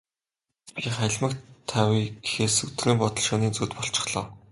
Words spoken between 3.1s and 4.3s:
шөнийн зүүд болчихлоо.